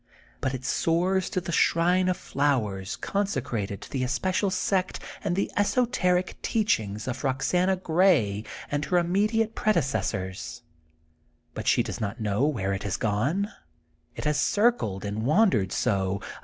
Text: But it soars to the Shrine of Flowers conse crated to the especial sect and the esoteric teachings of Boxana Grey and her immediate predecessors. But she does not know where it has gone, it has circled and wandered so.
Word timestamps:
But 0.39 0.55
it 0.55 0.65
soars 0.65 1.29
to 1.29 1.39
the 1.39 1.51
Shrine 1.51 2.09
of 2.09 2.17
Flowers 2.17 2.97
conse 2.99 3.39
crated 3.43 3.81
to 3.81 3.91
the 3.91 4.03
especial 4.03 4.49
sect 4.49 4.99
and 5.23 5.35
the 5.35 5.51
esoteric 5.55 6.39
teachings 6.41 7.07
of 7.07 7.21
Boxana 7.21 7.75
Grey 7.75 8.43
and 8.71 8.83
her 8.85 8.97
immediate 8.97 9.53
predecessors. 9.53 10.63
But 11.53 11.67
she 11.67 11.83
does 11.83 12.01
not 12.01 12.19
know 12.19 12.45
where 12.47 12.73
it 12.73 12.81
has 12.81 12.97
gone, 12.97 13.51
it 14.15 14.25
has 14.25 14.39
circled 14.39 15.05
and 15.05 15.21
wandered 15.21 15.71
so. 15.71 16.19